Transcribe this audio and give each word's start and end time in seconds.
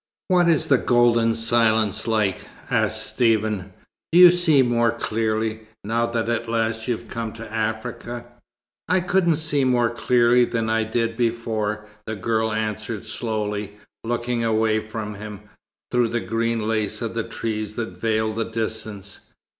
"What 0.29 0.49
is 0.49 0.65
the 0.65 0.79
golden 0.79 1.35
silence 1.35 2.07
like?" 2.07 2.47
asked 2.71 3.05
Stephen. 3.13 3.71
"Do 4.11 4.17
you 4.17 4.31
see 4.31 4.63
more 4.63 4.89
clearly, 4.91 5.67
now 5.83 6.07
that 6.07 6.27
at 6.27 6.49
last 6.49 6.87
you've 6.87 7.07
come 7.07 7.33
to 7.33 7.53
Africa?" 7.53 8.25
"I 8.89 9.01
couldn't 9.01 9.35
see 9.35 9.63
more 9.63 9.91
clearly 9.91 10.43
than 10.45 10.71
I 10.71 10.85
did 10.85 11.15
before," 11.15 11.85
the 12.07 12.15
girl 12.15 12.51
answered 12.51 13.05
slowly, 13.05 13.73
looking 14.03 14.43
away 14.43 14.79
from 14.79 15.13
him, 15.13 15.41
through 15.91 16.07
the 16.07 16.19
green 16.19 16.67
lace 16.67 17.03
of 17.03 17.13
the 17.13 17.23
trees 17.23 17.75
that 17.75 17.89
veiled 17.99 18.37
the 18.37 18.45
distance. 18.49 19.19